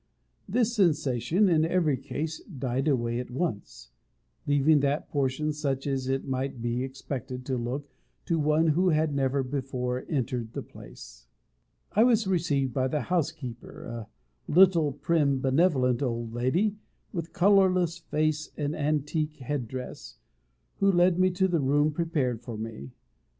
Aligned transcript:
This 0.49 0.73
sensation, 0.75 1.47
in 1.47 1.63
every 1.63 1.95
case, 1.95 2.43
died 2.45 2.87
away 2.87 3.19
at 3.19 3.29
once, 3.29 3.91
leaving 4.47 4.79
that 4.79 5.07
portion 5.09 5.53
such 5.53 5.85
as 5.85 6.07
it 6.07 6.27
might 6.27 6.59
be 6.59 6.83
expected 6.83 7.45
to 7.45 7.55
look 7.55 7.87
to 8.25 8.39
one 8.39 8.69
who 8.69 8.89
had 8.89 9.13
never 9.13 9.43
before 9.43 10.03
entered 10.09 10.53
the 10.53 10.63
place. 10.63 11.27
I 11.91 12.03
was 12.03 12.25
received 12.25 12.73
by 12.73 12.87
the 12.87 13.01
housekeeper, 13.01 13.83
a 13.83 14.07
little, 14.51 14.91
prim, 14.91 15.39
benevolent 15.39 16.01
old 16.01 16.33
lady, 16.33 16.77
with 17.13 17.31
colourless 17.31 17.99
face 17.99 18.49
and 18.57 18.75
antique 18.75 19.35
head 19.35 19.67
dress, 19.67 20.17
who 20.77 20.91
led 20.91 21.19
me 21.19 21.29
to 21.29 21.47
the 21.47 21.59
room 21.61 21.91
prepared 21.91 22.41
for 22.41 22.57
me. 22.57 22.89